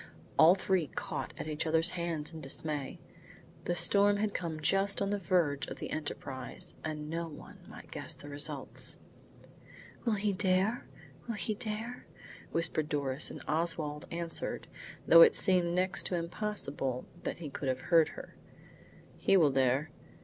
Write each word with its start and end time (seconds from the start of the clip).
The 0.39 0.55
three 0.57 0.87
caught 0.87 1.31
at 1.37 1.47
each 1.47 1.67
other's 1.67 1.91
hands 1.91 2.33
in 2.33 2.41
dismay. 2.41 2.99
The 3.65 3.75
storm 3.75 4.17
had 4.17 4.33
come 4.33 4.59
just 4.59 4.99
on 4.99 5.11
the 5.11 5.19
verge 5.19 5.67
of 5.67 5.77
the 5.77 5.91
enterprise, 5.91 6.73
and 6.83 7.07
no 7.07 7.27
one 7.27 7.59
might 7.67 7.91
guess 7.91 8.15
the 8.15 8.27
result. 8.27 8.97
"Will 10.03 10.15
he 10.15 10.33
dare? 10.33 10.87
Will 11.27 11.35
he 11.35 11.53
dare?" 11.53 12.07
whispered 12.51 12.89
Doris, 12.89 13.29
and 13.29 13.43
Oswald 13.47 14.07
answered, 14.09 14.65
though 15.05 15.21
it 15.21 15.35
seemed 15.35 15.75
next 15.75 16.07
to 16.07 16.15
impossible 16.15 17.05
that 17.21 17.37
he 17.37 17.51
could 17.51 17.67
have 17.69 17.81
heard 17.93 18.09
her: 18.17 18.35
"He 19.19 19.37
will 19.37 19.51
dare. 19.51 19.91